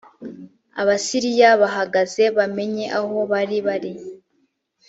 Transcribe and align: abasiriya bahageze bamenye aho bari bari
abasiriya 0.81 1.49
bahageze 1.61 2.23
bamenye 2.37 2.85
aho 2.99 3.17
bari 3.31 3.57
bari 3.67 3.91